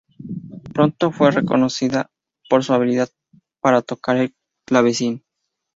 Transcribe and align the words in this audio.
Pronto 0.73 1.11
fue 1.11 1.45
conocida 1.45 2.09
por 2.49 2.63
su 2.63 2.73
habilidad 2.73 3.09
para 3.61 3.83
tocar 3.83 4.17
el 4.17 4.33
clavecín. 4.67 5.23